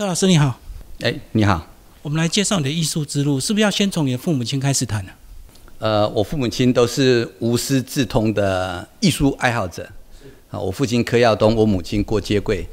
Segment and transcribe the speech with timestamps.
[0.00, 0.56] 柯老师你好，
[1.00, 1.66] 哎，你好。
[2.02, 5.10] 我们来介绍你的艺术之路，是不是要先从你的父母亲开始谈呢？
[5.80, 9.90] 呃，我父母亲都是无师自通的艺术爱好者。
[10.52, 12.64] 啊，我父亲柯耀东，我母亲郭接贵。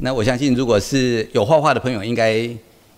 [0.00, 2.34] 那我相信，如果是有画画的朋友，应该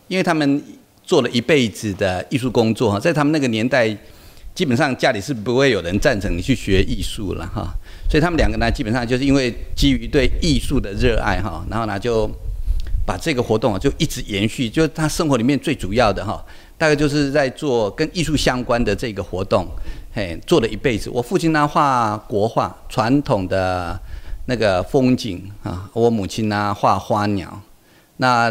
[0.08, 0.60] 因为他们
[1.04, 3.96] 做了一辈子的艺术工作哈，在他们那个年代，
[4.56, 7.72] 基本上家里是不会有人赞成你去学艺术了哈。
[8.10, 12.29] 所以他们两个呢，基本上就是因为基于对艺术的热爱哈，然后呢就
[13.09, 16.45] 把这个活动啊就一直延续，就是他生活里面最主要的哈，
[16.77, 19.66] 大概就是在做跟艺术相关的这个活动，
[20.12, 21.09] 嘿，做了一辈子。
[21.09, 23.98] 我父亲呢画国画，传统的。
[24.51, 27.60] 那个风景啊，我母亲呢画花鸟，
[28.16, 28.51] 那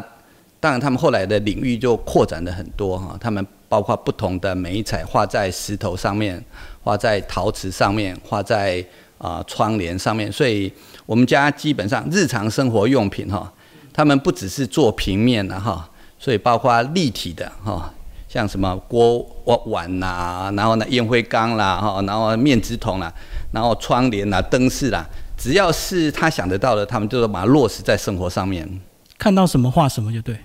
[0.60, 6.40] 当然他们后来的领域就扩展的很多哈，他们包括不同的美彩，画在石头上面，
[6.84, 8.86] 画在陶瓷上面，画在
[9.18, 10.72] 啊窗帘上面，所以
[11.08, 13.52] 我们家基本上日常生活用品哈，
[13.98, 17.92] 他们不只是做平面的哈，所以包括立体的哈，
[18.30, 19.18] 像什么锅
[19.66, 23.12] 碗呐，然后呢烟灰缸啦哈，然后面纸筒啦，
[23.52, 25.04] 然后窗帘啦，灯饰啦。
[25.36, 28.70] 只要是他想得到的，他们就是把它落实在生活上面。
[29.18, 30.38] 看到什么画什么就对，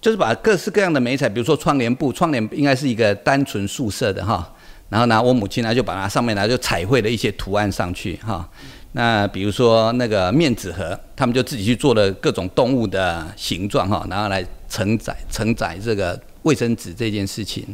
[0.00, 4.52] 就是把各式各样的美彩，比如说窗帘布，窗帘应该是一个单纯素色的哈。
[4.88, 8.48] 然后呢，我母亲呢就把它上面呢就彩绘了一些图案上去哈。
[8.92, 17.64] 那比如说那个面纸盒，他们就自己去做了各种动物的形状哈，然后来承载承载这个卫生纸这件事情。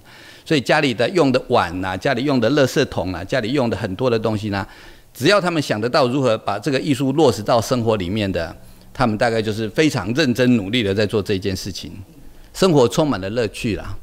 [0.44, 4.66] 所以家里的用的碗呐，家里用的垃圾桶啊，家里用的很多的东西呢。
[5.12, 8.55] 只要他们想得到如何把这个艺术落实到生活里面的，
[8.94, 11.91] 他们大概就是非常认真努力的在做这件事情，
[12.55, 13.97] 生活充满了乐趣啦。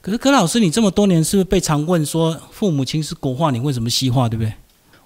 [0.00, 4.52] 可是柯老师，你这么多年是不是被常问说父母亲是国画，你为什么西画，对不对？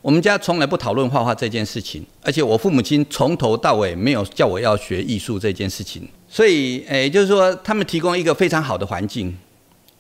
[0.06, 9.36] 我们家从来不讨论画画这件事情，而且我父母亲从头到尾没有叫我要学艺术这件事情，所以诶，就是说他们提供一个非常好的环境，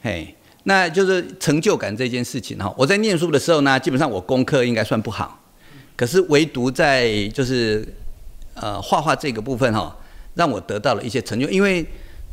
[0.02, 0.32] 嘿，
[0.62, 2.72] 那就是成就感这件事情哈。
[2.78, 5.42] 我在念书的时候呢，基本上我功课应该算不好。
[5.96, 7.84] 可是唯独在就是
[8.54, 9.92] 呃画画这个部分哈，
[10.34, 11.48] 让我得到了一些成就。
[11.48, 11.84] 因为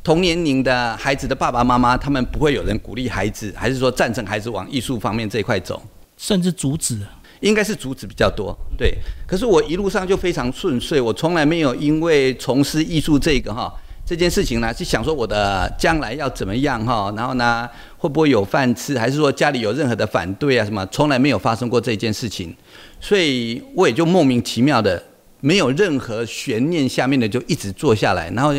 [0.03, 5.81] 同年龄的孩子的爸爸妈妈，他们不会有人鼓励孩子，还是说赞成孩子往艺术方面这一块走，
[6.17, 6.99] 甚至阻止？
[7.43, 8.57] 应该是阻止比较多。
[8.77, 13.71] 对，可是我一路上就非常顺遂，我从来没有因为从事艺术这个哈
[14.05, 20.85] 这件事情呢，是想说我的将来要怎么样哈，然后呢会不会有饭吃，还是说家里有任何的反对啊什么？
[20.87, 22.55] 从来没有发生过这件事情。
[22.99, 25.03] 所以我也就莫名其妙的，
[25.41, 28.53] 没有任何悬念，下面的就一直做下来，然后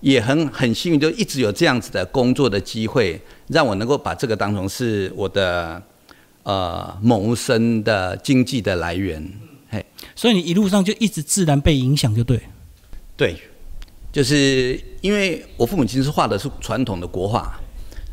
[0.00, 5.80] 也很很幸运，就一直有这样子的工作的机会，让我能够把这个当成是我的
[6.44, 9.28] 呃谋生的经济的来源。
[9.68, 9.84] 嘿，
[10.14, 12.40] 所以你一路上就一直自然被影响，就对。
[13.16, 13.36] 对，
[14.12, 17.58] 就是因为我父母亲是画的是传统的国画，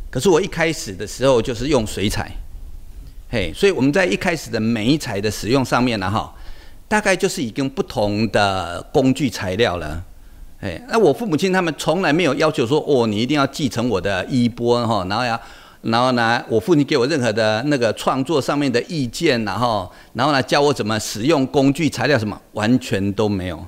[0.10, 2.32] 可是我一开始的时候就是用水彩。
[3.30, 6.36] 嘿，所以我们在一开始的美彩的使用上面呢，哈，
[6.88, 10.04] 大概就是已经不同的工具材料了。
[10.60, 15.40] 哎，那我父母亲他们从来没有要求说，哦，你一定要继承我的衣钵哈，然后呀，
[15.82, 23.66] 然后呢，我父亲给我任何的那个创作上面的意见，然后，然后呢，教我怎么使用工具材料什么，完全都没有。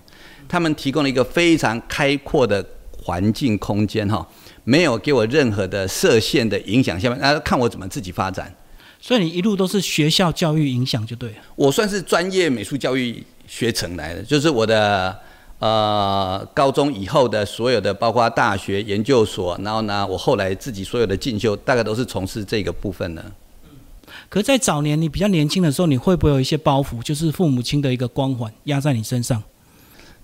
[0.48, 4.24] 他们提供了一个非常开阔的环境空间哈，
[4.64, 8.54] 没有给我任何的设限的影响，下面啊，看我怎么自己发展。
[9.02, 11.36] 所以你一路都是学校教育影响就对了。
[11.56, 15.20] 我算是专业美术教育学成来的，就是我的
[15.64, 23.24] 呃高中以后的所有的，包括大学研究所，然后呢，我后来自己所有的进修，大概都是从事这个部分的。
[24.28, 29.42] 可在早年你比较年轻的时候，你会不会有一些包袱，就是父母亲的一个光环压在你身上？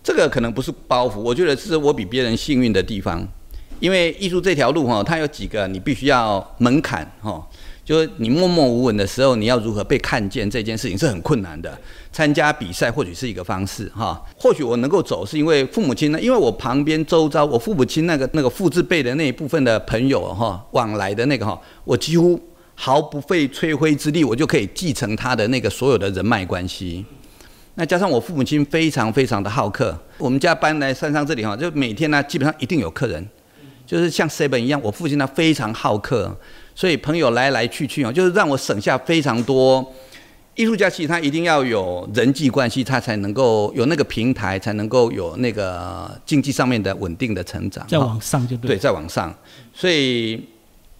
[0.03, 3.25] 这个可能不是包袱，我觉得是我比别人幸运的地方，
[3.79, 7.41] 因为艺术这条路哈，它有几个你必须要门槛哈。
[7.89, 11.75] 就是你默默无闻的时候，你要如何被看见这件事情是很困难的。
[12.11, 14.23] 参加比赛或许是一个方式，哈。
[14.38, 22.39] 或许我能够走，是因为父母亲呢，因为我旁边周遭，我父母亲那个那个父字辈的那一部分的朋友，哈，往来的那个哈，我几乎
[22.75, 27.03] 毫不费吹灰之力，我就可以继承他的那个所有的人脉关系。
[27.74, 33.27] 那加上我父母亲非常非常的好客，我们家搬来山上这里哈，就每天呢基本上一定有客人，
[33.89, 36.38] 就是像 seven 一样，我父亲他非常好客。
[36.75, 39.83] 所以朋友来来去去啊，就是让我省下非常多。
[40.53, 47.83] 艺术家其实他一定要有人际关系，他才能够有那个平台，才能够有那个经济上面的稳定的成长。
[47.88, 48.75] 再往上就对。
[48.75, 49.33] 对，再往上。
[49.74, 50.39] 所以，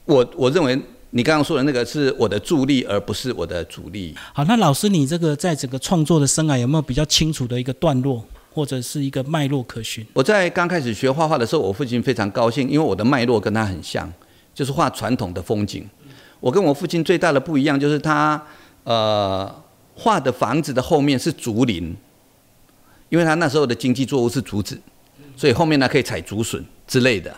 [0.06, 0.81] 我我认为
[1.12, 4.15] 你刚刚说的那个是我的助力，而不是我的主力。
[4.33, 8.25] 好，那老师，你这个在整个创作的生涯有没有比较清楚的一个段落？
[8.51, 10.06] 或者是一个脉络可循。
[10.13, 14.12] 我在刚开始学画画的时候，我父亲非常高兴，因为我的脉络跟他很像，
[14.54, 15.88] 就是画传统的风景。
[16.40, 18.42] 我跟我父亲最大的不一样，就是他
[18.84, 19.63] 呃
[19.96, 21.96] 画的房子的后面是竹林，
[23.10, 24.80] 因为他那时候的经济作物是竹子，
[25.36, 27.36] 所以后面呢可以采竹笋之类的。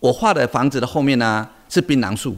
[0.00, 2.36] 我画的房子的后面呢是槟榔树，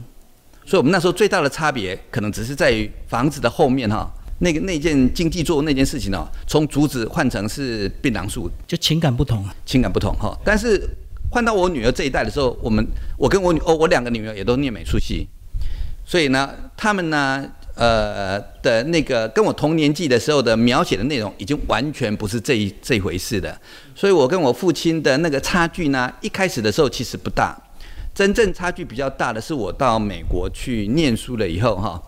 [0.65, 4.07] 所以我们那时候最大的差别可能只是在于房子的后面哈。
[4.39, 10.37] 那个那件经济作物那件事情哦，从竹子换成是槟榔树，就情感不同啊，情感不同哈。
[10.43, 10.81] 但是
[11.31, 12.85] 换到我女儿这一代的时候，我们
[13.17, 15.27] 我跟我女哦，我两个女儿也都念美术系，
[16.05, 23.57] 所以呢，他们呢，呃的那个跟我同年纪的时候的描写的内容，已经完全不是这一这一回事的。
[23.95, 27.57] 所以我跟我父亲的那个差距呢，一开始的时候其实不大，
[28.13, 32.01] 真正差距比较大的是我到美国去念书了以后哈。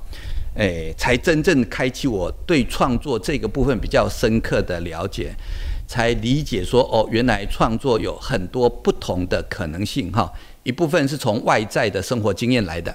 [0.58, 5.32] 哎，才真正开启我对创作这个部分比较深刻的了解，
[5.88, 10.28] 才理解说哦，原来创作有很多不同的可能性哈。
[10.64, 12.92] 一部分是从外在的生活经验来的，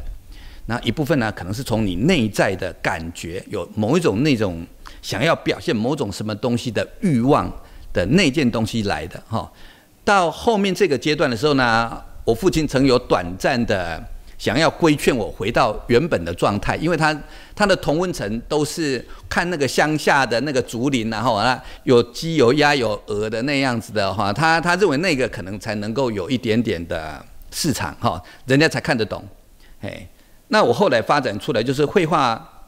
[0.66, 4.66] 那一部分呢，可能是从你内在的感觉，有某一种那种
[5.00, 7.48] 想要表现某种什么东西的欲望
[7.92, 9.48] 的那件东西来的哈。
[10.04, 14.04] 到后面这个阶段的时候呢，我父亲曾有短暂的。
[14.42, 17.16] 想要规劝我回到原本的状态，因为他
[17.54, 29.22] 他的同温层都是看那个乡下的那个竹林，然后啊有鸡有鸭有鹅的那样子的话，他他认为那个可能才能够有一点点的市场哈，人家才看得懂。
[29.80, 30.08] 哎，
[30.48, 32.66] 那我后来发展出来就是绘画，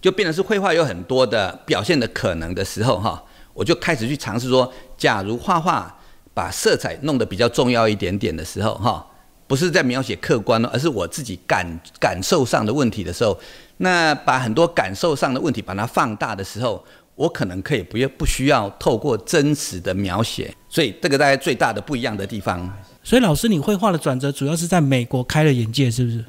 [0.00, 3.20] 就变成是绘画有很多的表现的可能的时候哈，
[3.52, 5.98] 我就开始去尝试说，假如画画
[6.32, 9.04] 把色彩弄得比较重要一点点的时候哈。
[9.48, 11.66] 不是在描写客观而是我自己感
[11.98, 13.36] 感受上的问题的时候，
[13.78, 16.84] 那把很多感受上的问题把它放大的时候，
[17.14, 22.70] 我可能可以不要不需要透过真实的描写，所以这个大概最大的不一样的地方。
[23.02, 26.22] 所以老师，你绘画的转折主要是在美国开了眼界，是不是？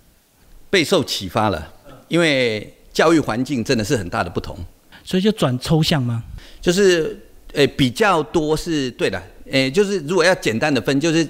[0.69, 1.73] 备受启发了，
[2.07, 4.57] 因为教育环境真的是很大的不同，
[5.03, 6.23] 所以就转抽象吗？
[6.61, 7.19] 就是
[7.51, 11.27] 诶比较多是对的，诶就是如果要简单的分就是。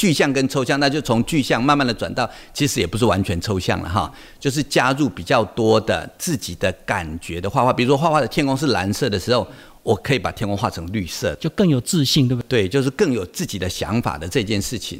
[0.00, 7.70] 具象跟抽象，那就从具象慢慢的转到，其实也不是完全抽象了哈，就是加入比较多的自己的感觉的画画。
[7.70, 9.46] 比如说画画的天空是蓝色的时候，
[9.82, 12.62] 我可以把天空画成绿色，就更有自信，对不对？
[12.62, 14.98] 对，就是更有自己的想法的这件事情。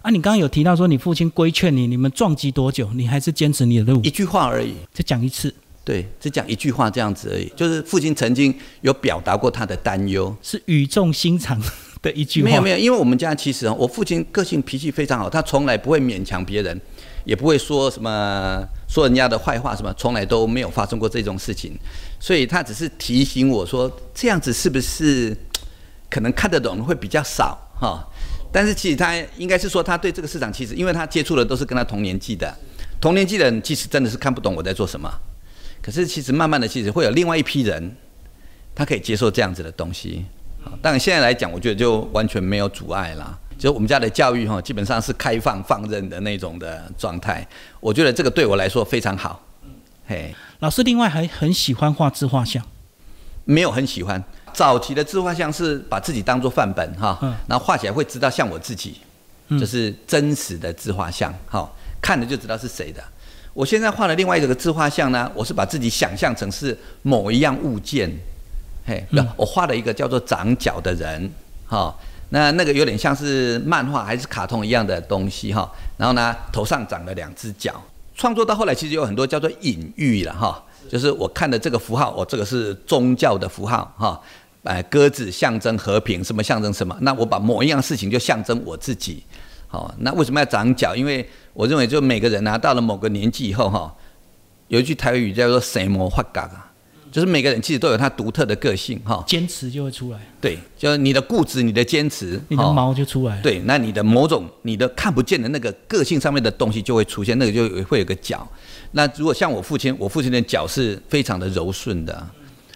[0.00, 2.88] 啊，你刚刚有提到说你父亲规劝你，你们撞击多久？
[2.94, 4.00] 你还是坚持你的路？
[4.02, 5.54] 一句话而已，就讲一次。
[5.84, 7.52] 对，只讲一句话这样子而已。
[7.54, 11.60] 就是父亲曾经有表达过他的担忧，是语重心长。
[12.02, 16.78] 的一句没有没有，因为我们家其实我父亲个性脾气非常好，他从来不会勉强别人，
[17.24, 21.78] 也不会说什么说人家的坏话什么，从来都没有发生过这种事情，
[22.18, 25.36] 所以他只是提醒我说这样子是不是
[26.10, 28.04] 可能看得懂会比较少哈？
[28.52, 32.52] 但是其实他应该是说他对这个市场其实，因为他接触的都是跟他同年纪的，
[33.00, 35.08] 同年纪的人其实真的是看不懂我在做什么，
[35.80, 37.96] 可是其实慢慢的其实会有另外一批人，
[38.74, 40.26] 他可以接受这样子的东西。
[40.82, 43.38] 但现在来讲，我觉得就完全没有阻碍啦。
[43.56, 47.46] 就我们家的教育哈，基本上是开放放任的那种的状态。
[47.78, 49.40] 我觉得这个对我来说非常好。
[50.04, 52.60] 嘿，老师另外还很喜欢画自画像，
[53.44, 54.20] 没有很喜欢。
[54.52, 58.96] 早期的自画像是把自己当做范本哈，然后画起来会知道像我自己，
[59.50, 63.00] 就是真实的自画像好，看着就知道是谁的。
[63.54, 68.10] 我现在画的另外一个自画像呢，我是把自己想象成是某一样物件。
[68.84, 71.30] 嘿，不，我画了一个叫做长角的人，
[71.66, 71.94] 哈，
[72.30, 77.80] 那那个有点像是漫画还是卡通一样的东西哈，然后呢，头上长了两只脚。
[78.14, 84.20] 创作到后来，其实有很多叫做隐喻了哈，就是我看的这个符号，我这个是宗教的符号哈，
[84.64, 89.22] 哎，鸽子象征和平，什么象征什么，那我把某一样事情就象征我自己，
[89.68, 90.96] 好，那为什么要长角？
[90.96, 93.94] 因为我认为就每个人啊，到了某个年纪以后哈，
[94.66, 96.71] 有一句台语叫做“神魔发嘎”啊。
[97.12, 100.18] 就是每个人其实都有他独特的个性哈，坚持就会出来。
[100.40, 103.38] 对，就是你的固执，你的坚持，你的毛就出来。
[103.42, 108.48] 对，那你的某种你的看不见的那个个性上面的东西就会出现，那个就会有个角。
[108.92, 112.26] 那如果像我父亲，我父亲的脚是非常的柔顺的，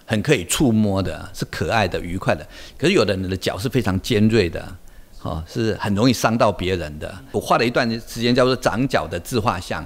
[0.05, 2.47] 很可以触摸的，是可爱的、愉快的。
[2.77, 4.63] 可是有的人的脚是非常尖锐的，
[5.17, 7.11] 哈，是很容易伤到别人的。
[7.31, 9.83] 我画了一段时间叫做长脚的自画像。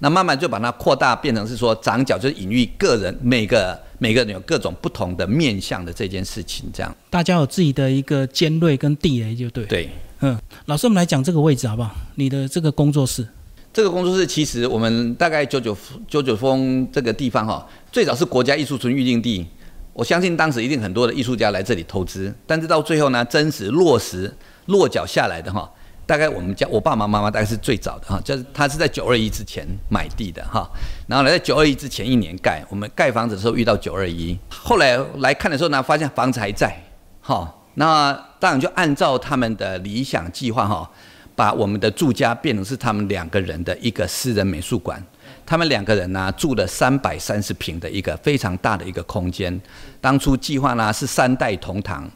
[0.00, 9.64] 那慢慢就把它扩大，变成是说长角，就是隐喻个人每个每个人有各种不同的面相的这件事情，这样大家有自己的一个尖锐跟地雷，就对。
[9.66, 9.88] 对，
[10.20, 11.94] 嗯，老师，我们来讲这个位置好不好？
[12.16, 13.26] 你的这个工作室，
[13.72, 15.76] 这个工作室其实我们大概九九
[16.08, 19.46] 九九峰这个地方哈，最早是国家艺术村预定地，
[19.92, 24.32] 我相信当时一定很多的艺术家来这里投资，但是到最后呢，真实落实
[24.66, 25.70] 落脚下来的哈，
[26.06, 30.68] 大概我们家我爸爸妈妈大概是最早的哈，就是他是在九二一之前买地的哈，
[31.06, 36.76] 然后呢在九二一之前一年盖，我们盖房子的时候遇到九二一，后来来看的时候呢，发现房子还在，
[37.20, 40.90] 哈，那当然就按照他们的理想计划哈，
[41.34, 45.02] 把我们的住家变成是他们两个人的一个私人美术馆。
[45.46, 49.60] 他们两个人呢住了三百三十平的一个非常大的一个空间，
[50.00, 52.10] 当初计划呢是三代同堂，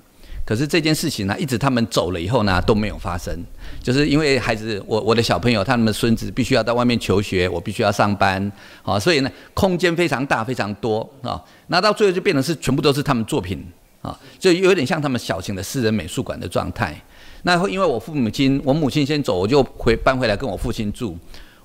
[0.48, 3.38] 可是这件事情呢一直他们走了以后呢都没有发生，
[3.82, 8.50] 就是因为孩子我我的小朋友他们的孙子必须要到外面求学，我必须要上班，
[8.80, 13.62] 好，所以呢空间非常大非常多啊，那到最后就变成是全部都是他们作品
[14.00, 16.98] 啊，就有点像他们小型的私人美术馆的状态。
[17.42, 21.14] 那因为我父母亲我母亲先走，我就回搬回来跟我父亲住。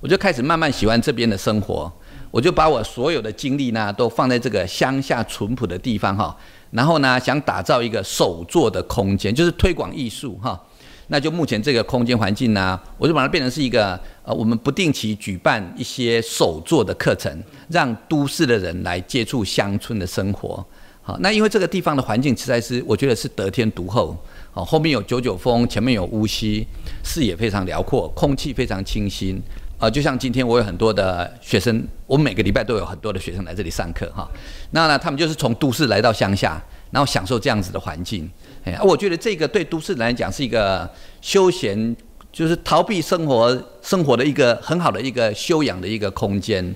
[0.02, 1.90] 我就开始慢慢喜欢这边的生活，
[2.30, 6.36] 我就把我所有的精力呢都放在这个乡下淳朴的地方哈，
[6.74, 10.62] 然后呢想打造一个手作的空间，就是推广艺术哈。
[11.08, 20.66] 那就目前这个空间环境呢，我就把它变成是一个呃，我们不定期举办一些手作的课程，让都市的人来接触乡村的生活。
[21.02, 24.18] 好，那因为这个地方的环境实在是我觉得是得天独厚，
[24.54, 26.66] 好，后面有九九峰，前面有乌溪，
[27.04, 29.40] 视野非常辽阔，空气非常清新。
[29.84, 34.26] 啊，就像今天我有很多的学生，我每个礼拜都有很多的学生来这里上课哈。
[34.72, 38.32] 那呢，他们就是从都市来到乡下，然后享受这样子的环境。
[38.64, 41.94] 哎，我觉得这个对都市人来讲是一个休闲，
[42.32, 46.74] 就是逃避生活生活的一个很好的一个修养的一个空间。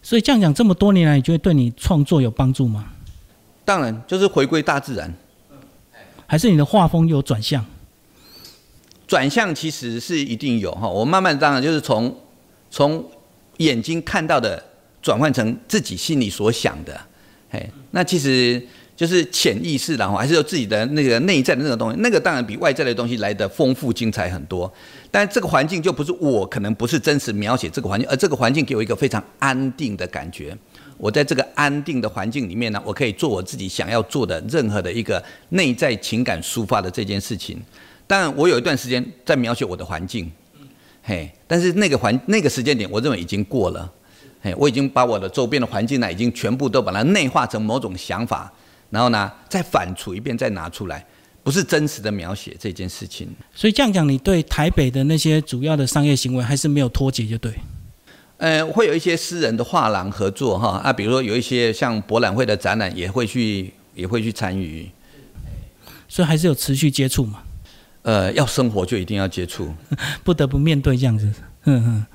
[0.00, 2.86] 所以这样讲，这么多年来，你觉得对你创作有帮助吗？
[3.66, 5.12] 当然，就是回归大自然。
[6.26, 7.62] 还是你的画风有转向？
[9.12, 12.16] 转向其实是一定有哈，我慢慢当然就是从
[12.70, 13.04] 从
[13.58, 14.64] 眼睛看到的
[15.02, 16.98] 转换成自己心里所想的，
[17.50, 18.66] 哎，那其实
[18.96, 24.72] 就是潜意识然后还是有自己的那个内在的那个东西，那个当然比外在的东西来的丰富精彩很多。
[25.10, 30.56] 但这个环境就不是我可能不是真实描写这个环境，而这个环境给我一个非常安定的感觉。
[30.96, 37.60] 我在这个安定的环境里面呢，我可以做我自己想要做的任何的一个内在情感抒发的这件事情。
[38.12, 40.30] 当然，我有一段时间在描写我的环境，
[41.02, 43.90] 嘿，但是那个环那个时间点，我认为已经过了，
[44.42, 48.52] 嘿，我已经把我的周边的环境呢，已经全部都把它内化成某种想法，
[48.90, 51.06] 然后呢，再反刍一遍，再拿出来，
[51.42, 53.26] 不是真实的描写这件事情。
[53.54, 57.54] 所以这样讲，你对台北的那些主要的商业行为还是没有脱节，就对。
[58.36, 64.90] 呃，会有一些私人的画廊合作哈，啊，比如说有一些像博览会的展览，也会去也会去参与，
[66.06, 67.44] 所以还是有持续接触嘛。
[68.02, 69.72] 呃，要生活就一定要接触，
[70.24, 71.32] 不得不面对这样子。
[71.64, 72.06] 嗯嗯，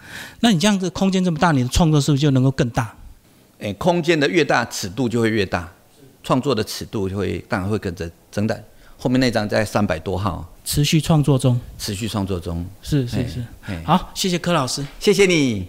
[0.42, 2.94] 那你这样子空间这么大，你的创作是不是就能够更大？
[3.60, 5.72] 哎，空间的越大，尺度就会越大，
[6.22, 8.56] 创作的尺度就会当然会跟着增大。
[8.98, 13.46] 后面那张在三百多号，持续创作中，持续创作中，是是是。
[13.86, 15.68] 好，谢谢柯老师，谢谢你。